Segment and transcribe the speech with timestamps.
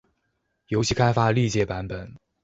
[0.69, 2.15] 游戏开发历届版本